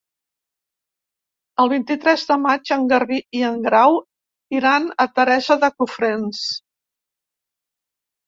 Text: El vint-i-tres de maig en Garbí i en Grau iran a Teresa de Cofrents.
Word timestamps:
El 1.63 1.69
vint-i-tres 1.73 2.23
de 2.29 2.37
maig 2.45 2.71
en 2.75 2.87
Garbí 2.93 3.19
i 3.39 3.43
en 3.49 3.59
Grau 3.67 3.97
iran 4.59 4.89
a 5.05 5.07
Teresa 5.19 5.57
de 5.65 5.69
Cofrents. 5.83 6.41